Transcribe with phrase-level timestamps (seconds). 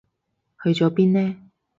[0.63, 1.37] 去咗邊呢？